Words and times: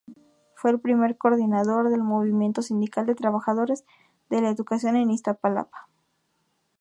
Fue 0.55 0.71
el 0.71 0.79
primer 0.79 1.15
coordinador 1.15 1.91
del 1.91 2.01
Movimiento 2.01 2.63
Sindical 2.63 3.05
de 3.05 3.13
Trabajadores 3.13 3.85
de 4.31 4.41
la 4.41 4.49
Educación 4.49 4.95
en 4.95 5.11
Iztapalapa. 5.11 5.89